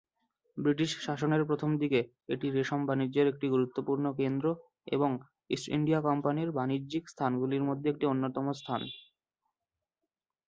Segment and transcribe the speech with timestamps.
[0.57, 1.99] British শাসনের প্রথম দিকে
[2.29, 4.45] এটি রেশম বাণিজ্যের একটি গুরুত্বপূর্ণ কেন্দ্র
[4.87, 5.11] এবং
[5.49, 8.81] ইস্ট ইন্ডিয়া কোম্পানির বাণিজ্যিক স্থানগুলির মধ্যে একটি অন্যতম স্থান।